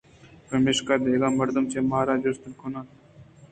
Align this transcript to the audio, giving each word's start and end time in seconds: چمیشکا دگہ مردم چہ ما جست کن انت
چمیشکا 0.47 0.95
دگہ 1.03 1.29
مردم 1.39 1.63
چہ 1.71 1.79
ما 1.89 1.99
جست 2.23 2.43
کن 2.59 2.73
انت 2.79 2.89